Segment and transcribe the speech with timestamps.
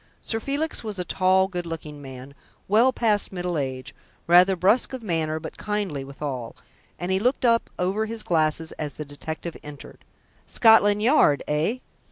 [0.19, 2.33] Sir Felix was a tall, good looking man,
[2.67, 3.93] well past middle age,
[4.25, 6.55] rather brusque of manner but kindly withal,
[6.97, 10.03] and he looked up over his glasses as the detective entered.
[10.47, 11.77] "Scotland Yard, eh?"